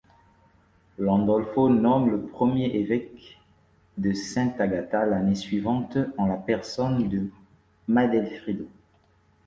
Landolfo 0.97 1.69
nomme 1.69 2.09
le 2.09 2.21
premier 2.25 2.75
évêque 2.75 3.39
de 3.99 4.13
Sant'Agata 4.13 5.05
l'année 5.05 5.35
suivante 5.35 5.99
en 6.17 6.25
la 6.25 6.37
personne 6.37 7.07
de 7.07 7.29
Madelfrido. 7.87 8.65